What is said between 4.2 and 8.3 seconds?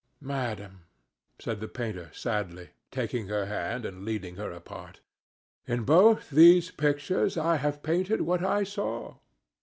her apart, "in both these pictures I have painted